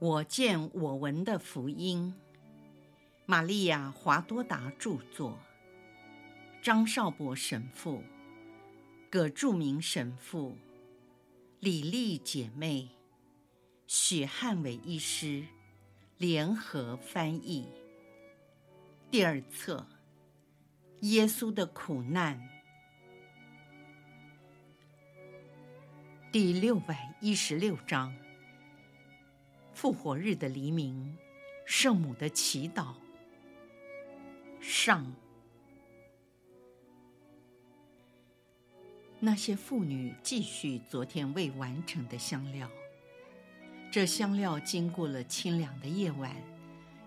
[0.00, 2.14] 我见我闻的福音，
[3.26, 5.38] 玛利亚·华多达著作，
[6.62, 8.02] 张少博神父、
[9.10, 10.56] 葛著名神父、
[11.58, 12.88] 李丽姐妹、
[13.86, 15.44] 许汉伟医师。
[16.16, 17.66] 联合翻译。
[19.10, 19.86] 第二册：
[21.00, 22.38] 耶稣的苦难，
[26.30, 28.14] 第六百一十六章。
[29.80, 31.16] 复活日的黎明，
[31.64, 32.92] 圣母的祈祷。
[34.60, 35.10] 上。
[39.18, 42.70] 那些妇女继续昨天未完成的香料。
[43.90, 46.36] 这香料经过了清凉的夜晚，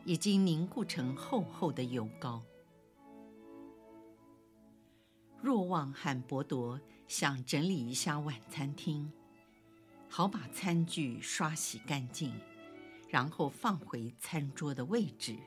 [0.03, 2.41] 已经凝固成厚厚的油膏。
[5.43, 9.11] 若望和伯铎想整理一下晚餐厅，
[10.09, 12.33] 好把餐具刷洗干净。
[13.13, 15.37] 然后放回餐桌的位置，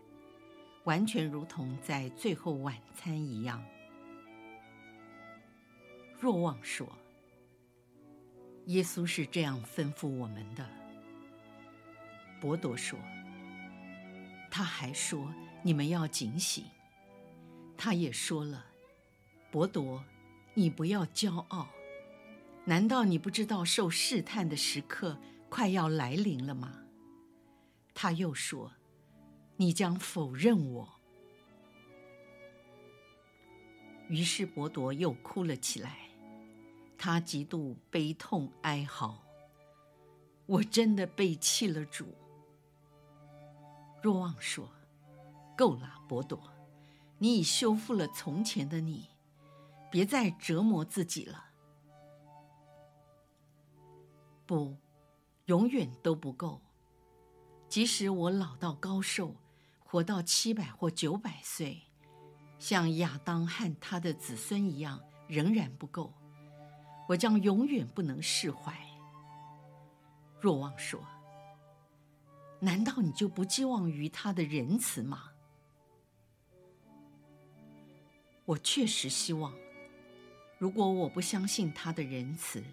[0.85, 3.61] 完全如同在最后晚餐一样。
[6.21, 6.89] 若望说
[8.67, 10.65] ：“耶稣是这样吩咐我们的。”
[12.41, 12.97] 伯铎说
[14.49, 16.65] ：“他还说你们要警醒。”
[17.77, 18.65] 他也说了
[19.51, 20.05] ：“伯铎，
[20.55, 21.69] 你不要骄傲。
[22.65, 26.83] 难道你不知道受试探的时刻快要来临了吗？”
[27.99, 28.71] 他又说
[29.57, 31.01] ：“你将否认我。”
[34.07, 36.11] 于是伯铎又哭了起来，
[36.99, 39.25] 他极度悲痛哀嚎
[40.45, 42.15] ：“我真的背弃了主。”
[44.03, 44.69] 若望说
[45.57, 46.39] ：“够了，伯铎，
[47.17, 49.09] 你已修复了从前的你，
[49.91, 51.47] 别再折磨自己了。
[54.45, 54.77] 不，
[55.47, 56.61] 永远都不够。”
[57.77, 59.37] 即使我老到高寿，
[59.85, 61.83] 活到七百或九百岁，
[62.59, 64.99] 像亚当和他的子孙一样，
[65.29, 66.11] 仍然不够。
[67.07, 68.75] 我将永远不能释怀。
[70.41, 71.07] 若望说
[72.61, 75.33] ：“难道你就不寄望于他的仁慈吗？”
[78.47, 79.53] 我确实希望，
[80.57, 82.65] 如果我不相信他的仁慈，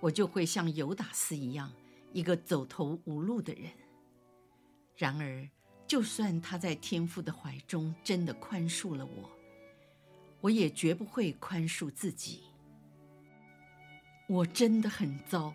[0.00, 1.72] 我就会像犹达斯一样，
[2.12, 3.70] 一个走投无路的人。
[4.96, 5.48] 然而，
[5.86, 9.30] 就算他在天父的怀中真的宽恕了我，
[10.40, 12.42] 我也绝不会宽恕自己。
[14.28, 15.54] 我真的很糟。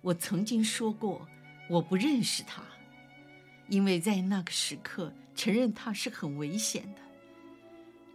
[0.00, 1.26] 我曾经说过，
[1.68, 2.62] 我不认识他，
[3.68, 7.00] 因为在那个时刻承认他是很危险的，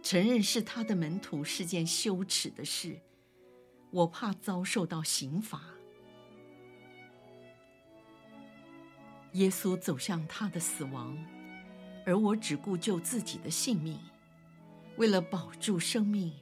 [0.02, 2.98] 承认是他的门徒是件羞耻的事。
[3.90, 5.73] 我怕遭受到刑罚。
[9.34, 11.16] 耶稣走向他的死亡，
[12.06, 13.98] 而我只顾救自己的性命。
[14.96, 16.32] 为了保住生命，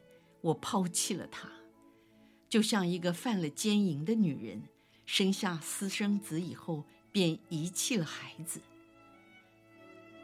[0.43, 1.49] 我抛弃了他，
[2.51, 4.63] 就像一个犯了奸淫的女人，
[5.07, 8.61] 生下私生子以后便遗弃了孩子，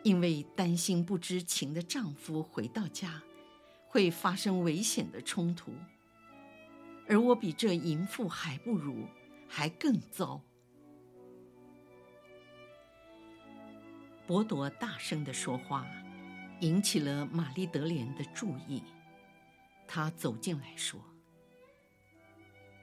[0.03, 3.23] 因为担心不知情的丈夫回到家
[3.89, 5.73] 会发生危险的冲突，
[7.09, 9.07] 而我比这淫妇还不如，
[9.49, 10.43] 还更糟。
[14.29, 15.87] 伯铎大声地说话，
[16.61, 18.83] 引起了玛丽德莲的注意。
[19.87, 21.01] 她走进来说：“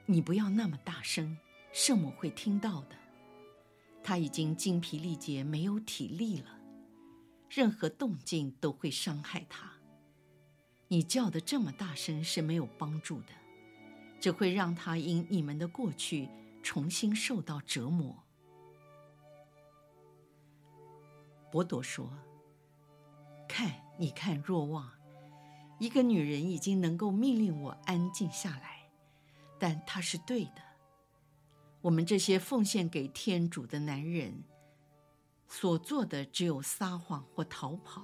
[0.06, 1.38] 你不要那么大声，
[1.72, 2.96] 圣母会听到的。
[4.02, 6.58] 她已经精疲力竭，没有体力了，
[7.48, 9.70] 任何动静都会伤害她。
[10.88, 13.28] 你叫得这么大声是没有帮助的，
[14.18, 16.28] 只会让她因你们的过去
[16.64, 18.20] 重新受到折磨。”
[21.56, 22.06] 伯朵说
[23.48, 24.92] ：“看，你看，若望，
[25.78, 28.90] 一个女人已经能够命令我安静下来，
[29.58, 30.60] 但她是对的。
[31.80, 34.44] 我们这些奉献给天主的男人，
[35.48, 38.02] 所做的只有撒谎或逃跑，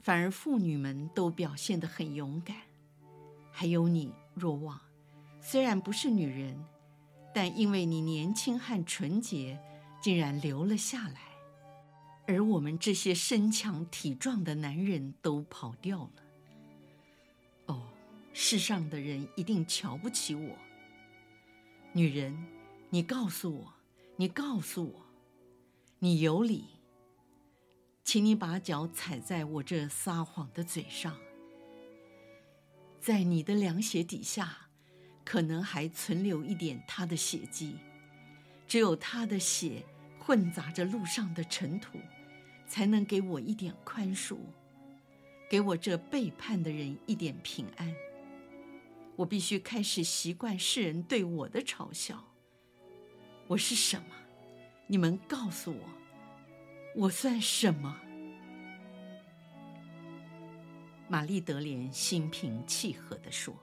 [0.00, 2.56] 反而妇女们都表现得很勇敢。
[3.50, 4.80] 还有你，若望，
[5.42, 6.58] 虽然不是女人，
[7.34, 9.60] 但因为你年轻和纯洁，
[10.00, 11.20] 竟然留了下来。”
[12.32, 16.22] 而我们这些身强体壮的男人都跑掉了。
[17.66, 17.82] 哦，
[18.32, 20.56] 世上的人一定瞧不起我。
[21.92, 22.46] 女人，
[22.88, 23.74] 你告诉我，
[24.16, 25.06] 你告诉我，
[25.98, 26.64] 你有理。
[28.02, 31.16] 请你把脚踩在我这撒谎的嘴上。
[32.98, 34.68] 在你的凉鞋底下，
[35.24, 37.76] 可能还存留一点他的血迹，
[38.66, 39.84] 只有他的血
[40.18, 41.98] 混杂着路上的尘土，
[42.72, 44.38] 才能给我一点宽恕，
[45.50, 47.94] 给我这背叛的人一点平安。
[49.14, 52.24] 我必须开始习惯世人对我的嘲笑。
[53.46, 54.16] 我是什么？
[54.86, 55.88] 你们告诉我，
[56.96, 57.94] 我算什么？
[61.08, 63.54] 玛丽德莲心平气和地说：“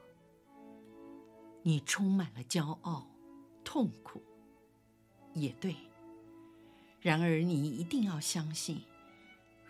[1.65, 3.09] 你充满了骄傲、
[3.63, 4.21] 痛苦，
[5.33, 5.75] 也对。
[7.01, 8.83] 然而，你一定要相信，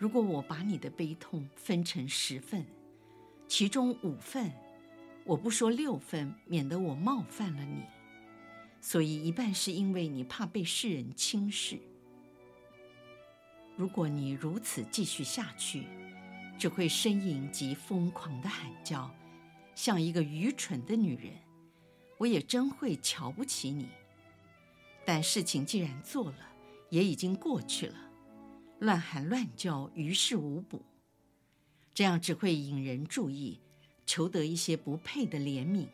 [0.00, 2.64] 如果我把你的悲痛分成十份，
[3.46, 4.50] 其中五份，
[5.24, 7.84] 我不说六份，免得我冒犯了你。
[8.80, 11.78] 所以，一半是因为你怕被世人轻视。
[13.76, 15.84] 如果你如此继续下去，”
[16.58, 19.14] 只会呻吟及疯狂地喊叫，
[19.74, 21.34] 像一个愚蠢的女人。
[22.16, 23.88] 我也真会瞧不起你。
[25.04, 26.38] 但事情既然做了，
[26.88, 28.09] 也已经过去了，
[28.80, 30.82] 乱喊乱叫于事无补。
[31.94, 33.60] 这样只会引人注意，
[34.06, 35.86] 求得一些不配的怜悯。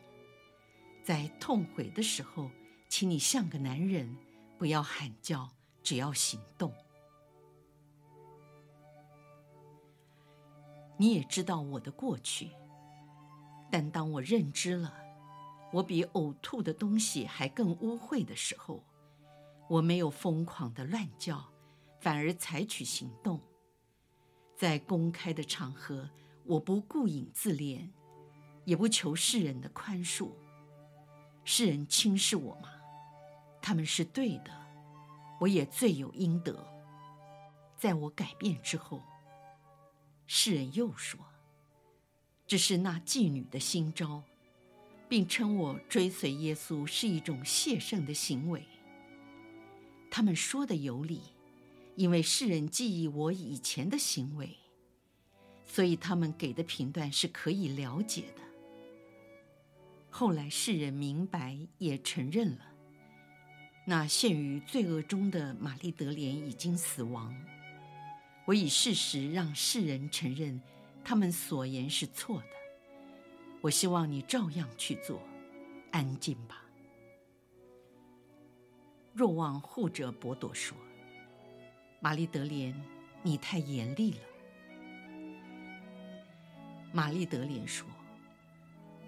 [1.03, 2.49] 在痛悔的时候，
[2.89, 4.15] 请你像个男人，
[4.57, 5.49] 不要喊叫，
[5.83, 6.73] 只要行动。
[10.97, 12.49] 你也知道我的过去，
[13.69, 14.93] 但当我认知了
[15.73, 18.81] 我比呕吐的东西还更污秽的时候，
[19.67, 21.51] 我没有疯狂的乱叫，
[21.99, 23.39] 反而采取行动。
[24.55, 26.09] 在公开的场合，
[26.43, 27.89] 我不顾影自怜，
[28.65, 30.31] 也不求世人的宽恕。
[31.43, 32.69] 世人轻视我吗？
[33.61, 34.51] 他们是对的，
[35.39, 36.67] 我也罪有应得。
[37.75, 39.01] 在我改变之后。
[40.29, 41.19] 世人又说
[42.45, 44.21] ：“这是那妓女的新招，
[45.07, 48.65] 并称我追随耶稣是一种谢圣的行为。”
[50.11, 51.21] 他们说的有理，
[51.97, 54.55] 因为世人记忆我以前的行为，
[55.65, 58.43] 所以他们给的评断是可以了解的。
[60.11, 62.59] 后来世人明白，也承认了，
[63.83, 67.35] 那陷于罪恶中的玛丽德莲已经死亡。
[68.45, 70.61] 我以事实让世人承认，
[71.03, 72.47] 他们所言是错的。
[73.59, 75.19] 我希望你照样去做，
[75.89, 76.63] 安静吧。
[79.15, 80.77] 若望护者伯朵说
[81.99, 82.73] ：“玛丽德莲，
[83.23, 84.19] 你太严厉了。”
[86.93, 87.87] 玛丽德莲说：“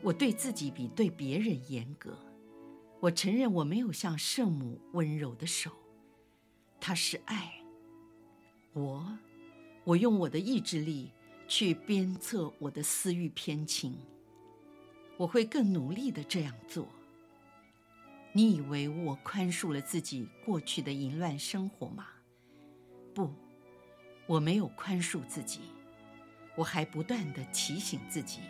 [0.04, 2.18] 我对自己比对别人严格。
[3.00, 5.72] 我承认我没有像圣母温柔的手，
[6.80, 7.54] 她是爱。
[8.74, 9.18] 我。”
[9.86, 11.10] 我用我的意志力
[11.48, 13.98] 去鞭策我的私欲偏情，
[15.18, 16.88] 我会更努力的这样做。
[18.34, 22.06] 你以为我宽恕了自己过去的淫乱生活吗？
[23.14, 23.34] 不，
[24.26, 25.62] 我没有宽恕自己，
[26.56, 28.42] 我还不断地提醒自己，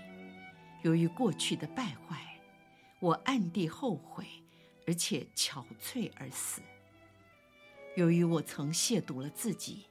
[0.84, 2.40] 由于过去的败坏，
[3.00, 4.26] 我暗地后悔，
[4.88, 6.62] 而且憔悴而死。
[7.96, 9.86] 由于我曾亵渎了自己。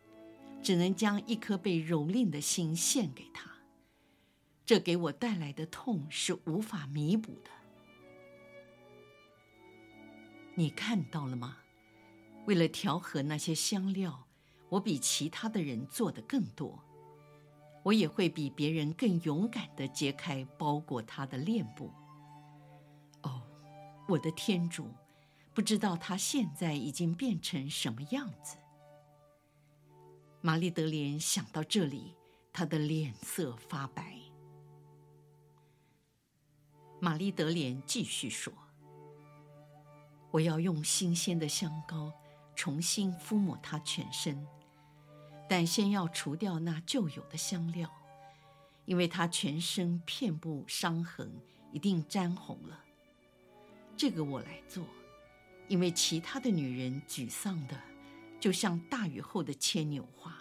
[0.61, 3.49] 只能将一颗被蹂躏的心献给他，
[4.67, 7.51] 这给我带来的痛是无法弥补的。
[10.57, 11.59] 你看到了吗？
[12.47, 14.27] 为了调和那些香料，
[14.69, 16.79] 我比其他的人做得更多。
[17.85, 21.91] 我也会比别人更勇敢地揭开包裹他的链布。
[23.23, 23.43] 哦，
[24.09, 24.89] 我的天主，
[25.55, 28.57] 不知道他现在已经变成什么样子。
[30.41, 32.15] 玛丽德莲想到这里，
[32.53, 34.19] 她的脸色发白。
[37.01, 38.53] 玛丽德莲继续说
[40.31, 42.13] ：“我要用新鲜的香膏
[42.55, 44.47] 重新敷抹她全身，
[45.49, 47.91] 但先要除掉那旧有的香料，
[48.85, 51.33] 因为她全身遍布伤痕，
[51.73, 52.85] 一定沾红了。
[53.97, 54.85] 这个我来做，
[55.67, 57.81] 因为其他的女人沮丧的。”
[58.41, 60.33] 就像大雨后的牵牛花。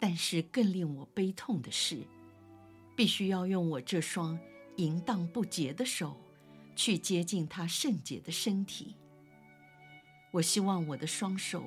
[0.00, 1.98] 但是更令我悲痛的是，
[2.96, 4.38] 必须要用我这双
[4.76, 6.16] 淫荡不洁的手，
[6.74, 8.96] 去接近他圣洁的身体。
[10.30, 11.62] 我希望我的双手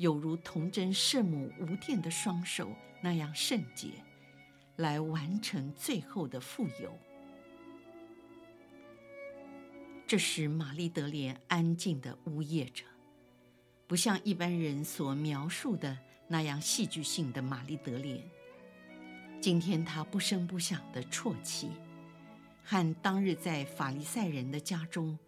[0.00, 4.02] 有如童贞圣母无玷的双手那样圣洁，
[4.76, 6.98] 来完成最后的富有。
[10.06, 12.82] 这时，玛丽德莲安静地呜咽着。
[13.86, 18.26] 不像一般人所描述的那样戏剧性的玛丽德莲，
[19.38, 21.68] 今天她不声不响的啜泣，
[22.64, 25.18] 和当日在法利赛人的家中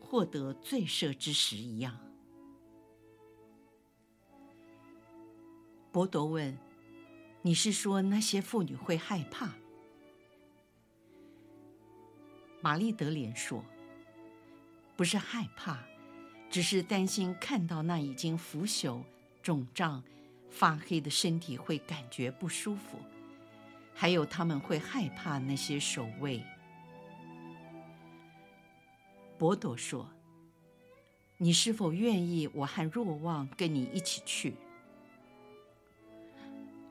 [0.00, 1.96] 获得罪赦之时一样。
[5.96, 6.54] 博多问
[7.40, 9.54] ：“你是说那些妇女会害怕？”
[12.60, 13.64] 玛丽德莲说
[14.94, 15.78] ：“不是害怕，
[16.50, 19.02] 只是担心看到那已经腐朽、
[19.42, 20.04] 肿胀、
[20.50, 22.98] 发黑的身体会感觉不舒服，
[23.94, 26.44] 还有他们会害怕那些守卫。”
[29.38, 30.06] 博多说
[31.38, 34.56] ：“你是否愿意我和若望跟你一起去？”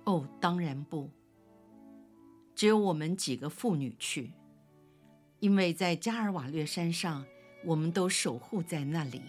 [0.06, 1.10] 哦，当然不。
[2.56, 4.32] 只有我们几个妇女去，
[5.40, 7.26] 因为在加尔瓦略山上，
[7.66, 9.22] 我们都守护在那里，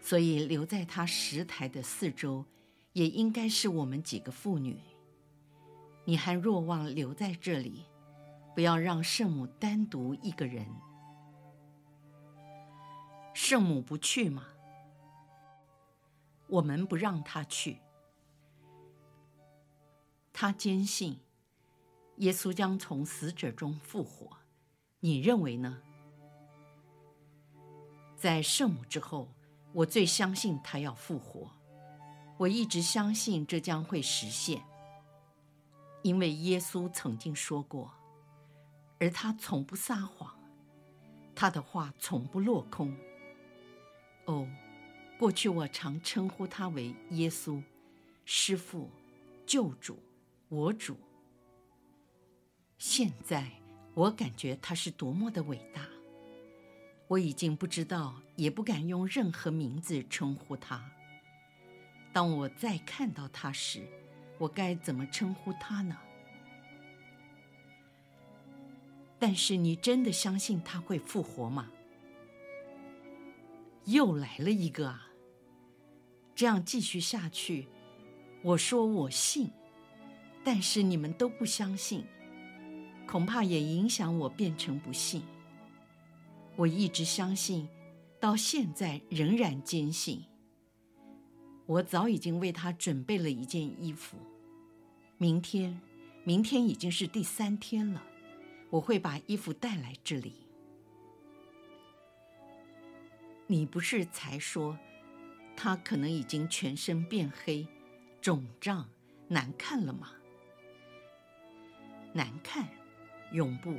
[0.00, 2.44] 所以留在他石台的四周，
[2.92, 4.78] 也应该是我们几个妇女。
[6.06, 7.84] 你和若望留在这里，
[8.54, 10.66] 不要让圣母单独一个人。
[13.34, 14.44] 圣母不去吗？
[16.46, 17.78] 我们不让她去。
[20.36, 21.20] 他坚信
[22.16, 24.36] 耶稣将从死者中复活，
[24.98, 25.80] 你认为呢？
[28.16, 29.28] 在圣母之后，
[29.72, 31.48] 我最相信他要复活。
[32.36, 34.60] 我一直相信这将会实现，
[36.02, 37.92] 因为耶稣曾经说过，
[38.98, 40.36] 而他从不撒谎，
[41.32, 42.92] 他的话从不落空。
[44.24, 44.48] 哦，
[45.16, 47.62] 过去我常称呼他为耶稣、
[48.24, 48.90] 师父、
[49.46, 49.96] 救主。
[50.54, 50.96] 我主，
[52.78, 53.50] 现在
[53.92, 55.84] 我感觉他是多么的伟大，
[57.08, 60.88] 我已经不知道，也不敢用任何名字称呼他。
[62.12, 63.84] 当我再看到他时，
[64.38, 65.98] 我该怎么称呼他呢？
[69.18, 71.68] 但是你真的相信他会复活吗？
[73.86, 75.08] 又来了一个啊！
[76.32, 77.66] 这样继续下去，
[78.44, 79.50] 我说我信。
[80.44, 82.04] 但是你们都不相信，
[83.08, 85.22] 恐怕也影响我变成不信。
[86.54, 87.66] 我一直相信，
[88.20, 90.22] 到现在仍然坚信。
[91.66, 94.18] 我早已经为他准备了一件衣服。
[95.16, 95.80] 明天，
[96.22, 98.02] 明天已经是第三天了，
[98.68, 100.34] 我会把衣服带来这里。
[103.46, 104.78] 你不是才说，
[105.56, 107.66] 他可能已经全身变黑、
[108.20, 108.88] 肿胀、
[109.28, 110.10] 难看了吗？
[112.14, 112.66] 难看，
[113.32, 113.76] 永不，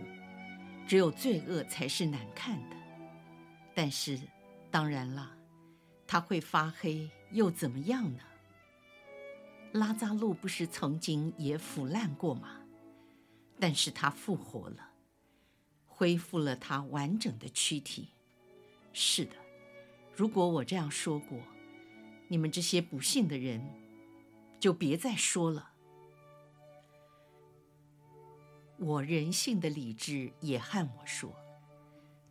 [0.85, 2.75] 只有罪恶才是难看的。
[3.73, 4.19] 但是，
[4.69, 5.35] 当然了，
[6.05, 8.19] 它会发黑又怎么样呢？
[9.71, 12.61] 拉扎路不是曾经也腐烂过吗？
[13.57, 14.89] 但是他复活了，
[15.85, 18.09] 恢复了他完整的躯体。
[18.91, 19.35] 是的，
[20.13, 21.39] 如果我这样说过，
[22.27, 23.65] 你们这些不信的人，
[24.59, 25.71] 就别再说了。
[28.85, 31.35] 我人性的理智也和我说，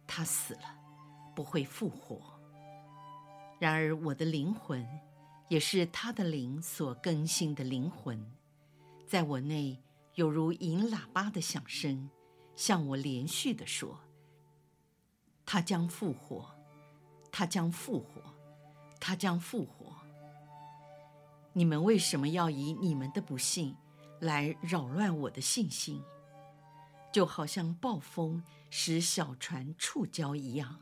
[0.06, 0.78] 他死了，
[1.34, 2.40] 不会复活。
[3.58, 4.86] 然而我的灵魂，
[5.48, 8.24] 也是他的灵所更新的灵魂，
[9.04, 9.82] 在我内
[10.14, 12.08] 有如银喇叭的响声，
[12.54, 13.98] 向我连续地说：
[15.44, 16.54] 他将复活，
[17.32, 18.22] 他将复活，
[19.00, 19.92] 他将复活。
[21.52, 23.74] 你们为什么要以你们的不信
[24.20, 26.00] 来扰乱我的信心？
[27.14, 30.80] 就好像暴风使小船触礁一样。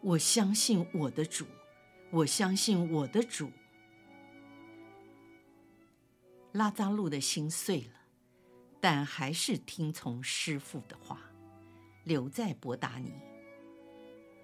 [0.00, 1.44] 我相信我的主，
[2.12, 3.50] 我相信我的主。
[6.52, 7.94] 拉扎路的心碎了，
[8.80, 11.20] 但还是听从师父的话，
[12.04, 13.12] 留在伯达尼。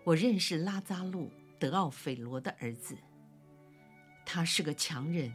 [0.03, 1.31] 我认识拉扎路，
[1.61, 2.99] 德奥斐罗的儿子。
[4.25, 5.33] 他是个强人，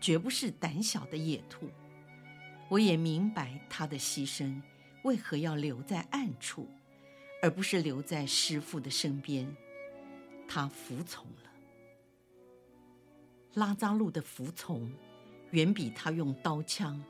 [0.00, 1.68] 绝不是胆小的野兔。
[2.74, 4.60] 我也明白他的牺牲
[5.04, 6.68] 为何要留在暗处，
[7.40, 9.46] 而不是留在师父的身边。
[10.48, 11.52] 他服从了。
[13.52, 14.90] 拉扎路的服从，
[15.52, 17.00] 远比他用刀枪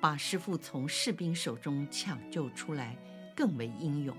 [0.00, 2.96] 把师父从士兵手中抢救出来
[3.36, 4.16] 更为英勇。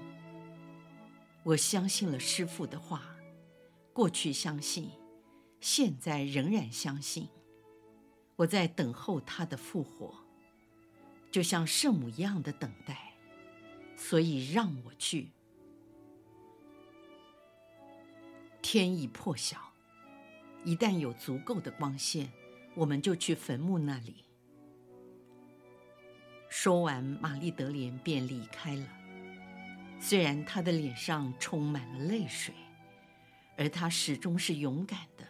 [1.43, 3.13] 我相信了师父的话，
[3.91, 4.89] 过去相信，
[5.59, 7.27] 现在仍然相信。
[8.37, 10.25] 我在等候他的复活。
[11.31, 13.13] 就像圣母一样的等待，
[13.95, 15.29] 所以让我去。
[18.61, 19.71] 天已破晓，
[20.63, 22.29] 一旦有足够的光线，
[22.75, 24.25] 我们就去坟墓那里。
[26.49, 28.87] 说完，玛丽德莲便离开了。
[29.99, 32.53] 虽然她的脸上充满了泪水，
[33.57, 35.25] 而她始终是勇敢的。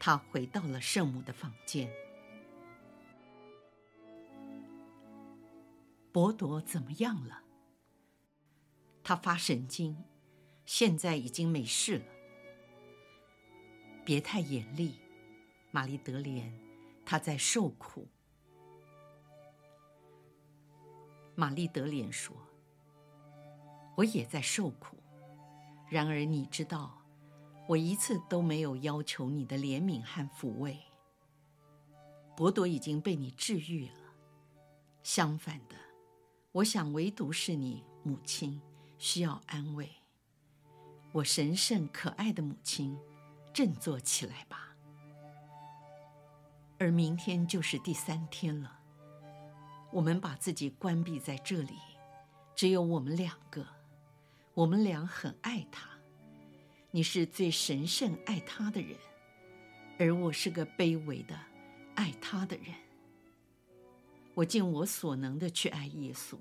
[0.00, 1.90] 他回到了圣母的房间。
[6.12, 7.42] 伯铎怎么样了？
[9.02, 10.04] 他发神经，
[10.66, 12.04] 现在已经没事了。
[14.04, 14.98] 别太严厉，
[15.70, 16.52] 玛丽德莲，
[17.04, 18.08] 他在受苦。
[21.34, 22.36] 玛丽德莲说
[23.96, 24.96] ：“我也在受苦，
[25.88, 26.94] 然而你知道。”
[27.68, 30.78] 我一次都没有要求你的怜悯和抚慰。
[32.34, 34.14] 伯铎已经被你治愈了。
[35.02, 35.76] 相反的，
[36.52, 38.60] 我想唯独是你母亲
[38.98, 39.88] 需要安慰。
[41.12, 42.98] 我神圣可爱的母亲，
[43.52, 44.74] 振作起来吧。
[46.78, 48.78] 而明天就是第三天了。
[49.90, 51.74] 我们把自己关闭在这里，
[52.54, 53.66] 只有我们两个。
[54.54, 55.88] 我们俩很爱他。
[56.90, 58.96] 你是最神圣爱他的人，
[59.98, 61.38] 而我是个卑微的
[61.94, 62.74] 爱他的人。
[64.38, 66.36] 我尽我所能的去爱耶稣，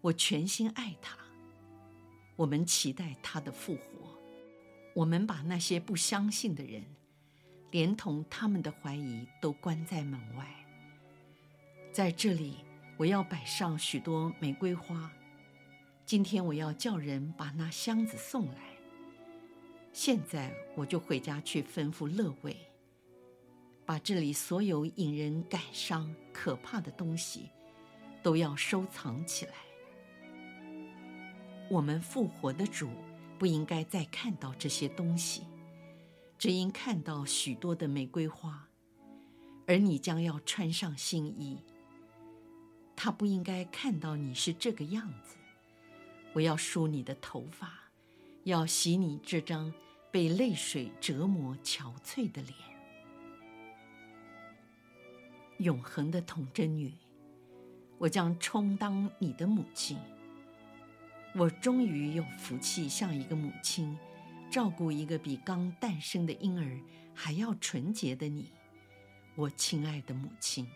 [0.00, 1.16] 我全心爱他。
[2.34, 4.18] 我们期待他的复活。
[4.92, 6.82] 我们把那些不相信的人，
[7.70, 10.48] 连同他们的怀疑，都关在门外。
[11.92, 12.56] 在这里，
[12.96, 15.08] 我要摆上许多玫瑰花。
[16.04, 18.76] 今天我要叫人把那箱子送来。
[19.92, 22.56] 现在我就回家去吩咐勒维，
[23.84, 27.50] 把这里所有引人感伤、可怕的东西，
[28.22, 29.52] 都要收藏起来。
[31.70, 32.90] 我们复活的主
[33.38, 35.42] 不应该再看到这些东西，
[36.38, 38.68] 只应看到许多的玫瑰花，
[39.66, 41.58] 而你将要穿上新衣。
[42.94, 45.36] 他不应该看到你是这个样子。
[46.34, 47.80] 我要梳你的头发。
[48.44, 49.72] 要洗你这张
[50.10, 52.56] 被泪水折磨憔悴的脸，
[55.62, 56.92] 永恒的童贞女，
[57.98, 59.96] 我将充当你的母亲。
[61.34, 63.96] 我终于有福气像一个母亲，
[64.50, 66.78] 照顾一个比刚诞生的婴儿
[67.14, 68.50] 还要纯洁的你，
[69.34, 70.68] 我亲爱的母亲。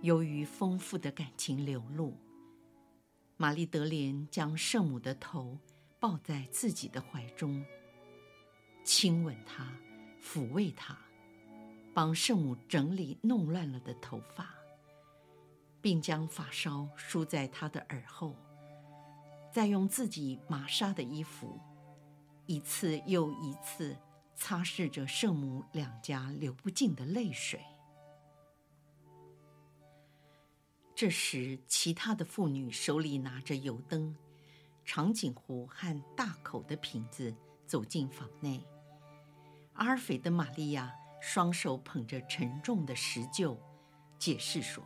[0.00, 2.14] 由于丰富的感情流露。
[3.38, 5.58] 玛丽德莲将圣母的头
[6.00, 7.62] 抱在自己的怀中，
[8.82, 9.70] 亲吻她，
[10.22, 10.96] 抚慰她，
[11.96, 14.54] 帮圣母整理弄乱了的头发，
[15.80, 18.36] 并将发梢梳在她的耳后，
[19.50, 21.58] 再用自己玛莎的衣服，
[22.44, 23.96] 一次又一次
[24.34, 27.64] 擦拭着圣母两颊流不尽的泪水。
[30.94, 34.14] 这时，其他的妇女手里拿着油灯、
[34.84, 37.34] 长颈壶和大口的瓶子
[37.66, 38.62] 走进房内。
[39.72, 43.56] 阿尔斐的玛利亚双手捧着沉重的石臼，
[44.18, 44.84] 解释说：“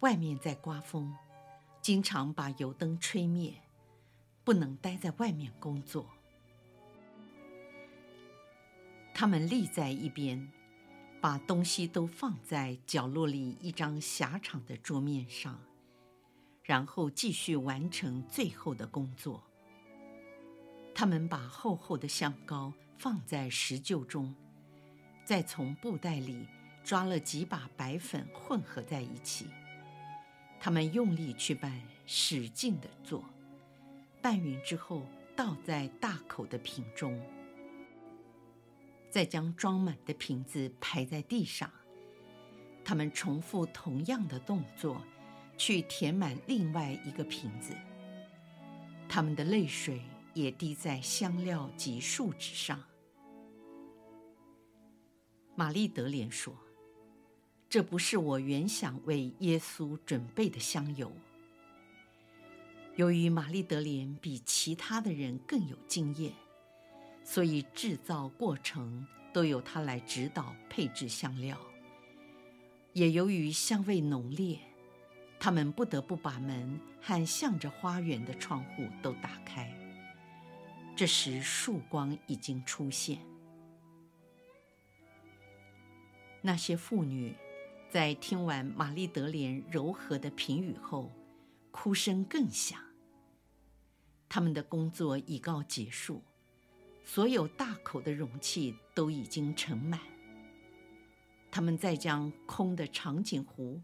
[0.00, 1.14] 外面在刮风，
[1.80, 3.54] 经常把油灯吹灭，
[4.44, 6.06] 不能待在外面工作。”
[9.14, 10.50] 他们立在一边。
[11.18, 15.58] 把东西都放在角落里一张狭长的桌面上，
[16.62, 19.42] 然后继续完成最后的工作。
[20.94, 24.32] 他们把厚厚的香膏放在石臼中，
[25.26, 26.46] 再从布袋里
[26.84, 29.48] 抓了几把白粉混合在一起。
[30.60, 33.24] 他们用力去拌，使劲地做，
[34.22, 35.02] 拌匀之后
[35.34, 37.20] 倒在大口的瓶中。
[39.10, 41.68] 再将装满的瓶子排在地上，
[42.84, 45.02] 他们重复同样的动作，
[45.56, 47.74] 去填满另外一个瓶子。
[49.08, 50.02] 他们的泪水
[50.34, 52.80] 也滴在香料及树脂上。
[55.56, 56.54] 玛丽德莲说
[57.68, 61.10] ：“这不是我原想为耶稣准备的香油。”
[62.94, 66.32] 由于玛丽德莲比其他的人更有经验。
[67.28, 71.58] 所以制造过程都由他来指导配置香料。
[72.92, 74.60] 也由于香味浓烈，
[75.40, 79.76] 他们不得不把门和向着花园的窗户都打开。
[80.94, 83.18] 这时曙光已经出现。
[86.46, 87.34] 那些妇女
[87.90, 91.10] 在听完玛丽德莲柔和的评语后，
[91.72, 92.80] 哭声更响。
[94.28, 96.22] 他们的工作已告结束。
[97.02, 100.00] 所有大口的容器都已经盛满。
[101.50, 103.80] 他们再将空的长颈壶、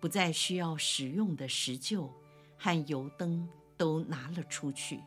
[0.00, 2.08] 不再需要使用的石臼
[2.56, 5.00] 和油灯都拿了出去。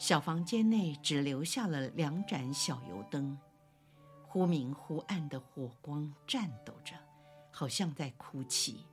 [0.00, 3.38] 小房间内只留下了两盏小油灯，
[4.28, 6.94] 忽明忽暗的火光颤抖着，
[7.50, 8.84] 好像在哭泣。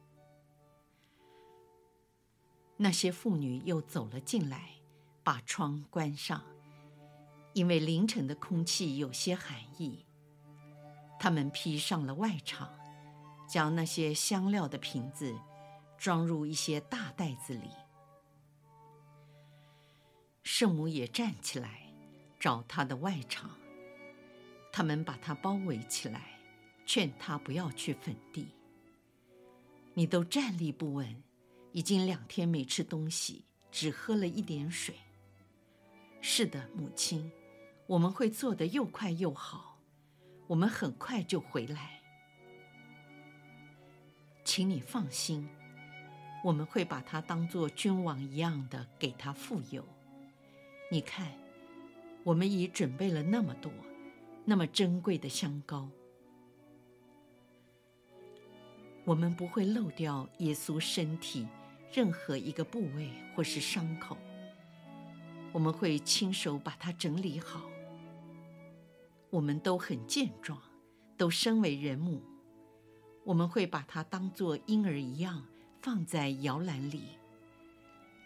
[2.78, 4.70] 那些妇女又走了进来，
[5.24, 6.42] 把窗关上，
[7.54, 10.06] 因为凌晨的空气有些寒意。
[11.20, 12.70] 她们披上了外裳，
[13.46, 15.38] 将那些香料的瓶子
[15.98, 17.72] 装入一些大袋子里。
[20.44, 21.94] 圣母也站起来，
[22.40, 23.50] 找她的外裳。
[24.76, 26.38] 他们把他包围起来，
[26.86, 28.50] 劝他不要去坟地。
[29.94, 31.24] 你都站立不稳，
[31.72, 34.94] 已经两天没吃东西，只喝了一点水。
[36.20, 37.32] 是的，母亲，
[37.88, 39.80] 我们会做得又快又好，
[40.46, 42.02] 我们很快就回来。
[44.44, 45.48] 请你放心，
[46.44, 49.88] 我们会把他当作君王一样的给他富有。
[50.92, 51.32] 你看，
[52.26, 53.72] 我们已准备了那么多，
[54.46, 55.90] 那么珍贵的香膏。
[59.04, 61.48] 我们不会漏掉耶稣身体
[61.92, 64.18] 任何一个部位或是伤口。
[65.52, 67.62] 我们会亲手把它整理好。
[69.30, 70.62] 我们都很健壮，
[71.18, 72.22] 都身为人母。
[73.24, 75.46] 我们会把它当作婴儿一样
[75.82, 77.04] 放在摇篮里。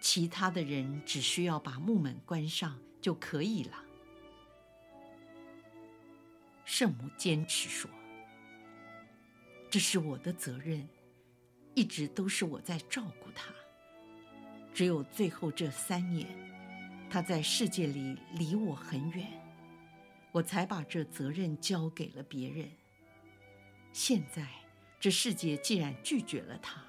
[0.02, 3.89] 其他的人只需要把木门关上就可以了。
[6.80, 7.92] 圣母坚持说
[9.70, 10.88] ：“这是我的责任，
[11.76, 13.54] 一直都是我在照顾他。
[14.74, 16.26] 只有最后这三年，
[17.10, 19.28] 他在世界里离我很远，
[20.32, 22.72] 我才把这责任交给了别人。
[23.92, 24.48] 现在，
[25.02, 26.82] 这世界既然拒绝了他，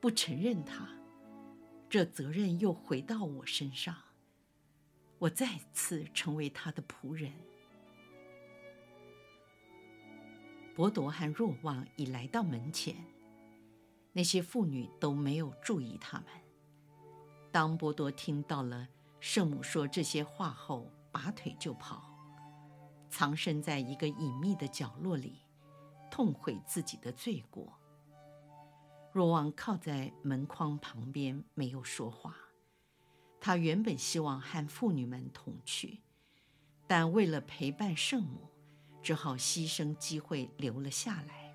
[0.00, 0.88] 不承认他。”
[1.90, 3.94] 这责任又回到我身上，
[5.18, 7.34] 我再次成为他的仆人。
[10.76, 12.94] 伯多和若望已来到门前，
[14.12, 16.26] 那些妇女都没有注意他们。
[17.50, 18.86] 当波多听到了
[19.18, 22.14] 圣母说这些话后，拔腿就跑，
[23.08, 25.40] 藏身在一个隐秘的角落里，
[26.10, 27.72] 痛悔自己的罪过。
[29.14, 32.36] 若望靠在门框旁边，没有说话。
[33.40, 36.00] 他原本希望和妇女们同去，
[36.86, 38.50] 但为了陪伴圣母，
[39.06, 41.45] 只好牺牲机会留了下来。